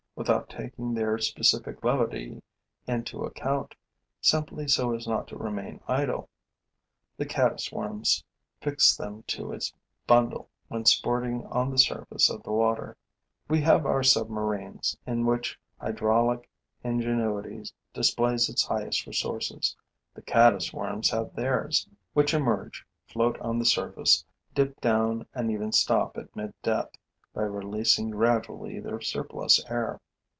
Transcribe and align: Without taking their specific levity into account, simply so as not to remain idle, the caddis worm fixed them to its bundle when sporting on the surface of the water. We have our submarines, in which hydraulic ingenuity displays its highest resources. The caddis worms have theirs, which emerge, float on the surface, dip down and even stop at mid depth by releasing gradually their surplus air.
Without 0.13 0.51
taking 0.51 0.93
their 0.93 1.17
specific 1.17 1.83
levity 1.83 2.43
into 2.85 3.23
account, 3.23 3.73
simply 4.19 4.67
so 4.67 4.93
as 4.93 5.07
not 5.07 5.27
to 5.29 5.35
remain 5.35 5.79
idle, 5.87 6.29
the 7.17 7.25
caddis 7.25 7.71
worm 7.71 8.03
fixed 8.59 8.99
them 8.99 9.23
to 9.23 9.51
its 9.51 9.73
bundle 10.05 10.47
when 10.67 10.85
sporting 10.85 11.43
on 11.47 11.71
the 11.71 11.77
surface 11.79 12.29
of 12.29 12.43
the 12.43 12.51
water. 12.51 12.95
We 13.47 13.61
have 13.61 13.87
our 13.87 14.03
submarines, 14.03 14.95
in 15.07 15.25
which 15.25 15.57
hydraulic 15.79 16.47
ingenuity 16.83 17.63
displays 17.91 18.47
its 18.47 18.63
highest 18.63 19.07
resources. 19.07 19.75
The 20.13 20.21
caddis 20.21 20.71
worms 20.71 21.09
have 21.09 21.33
theirs, 21.33 21.87
which 22.13 22.35
emerge, 22.35 22.85
float 23.07 23.39
on 23.39 23.57
the 23.57 23.65
surface, 23.65 24.23
dip 24.53 24.79
down 24.81 25.25
and 25.33 25.49
even 25.49 25.71
stop 25.71 26.15
at 26.15 26.35
mid 26.35 26.53
depth 26.61 26.95
by 27.33 27.41
releasing 27.41 28.11
gradually 28.11 28.79
their 28.79 29.01
surplus 29.01 29.59
air. 29.67 29.99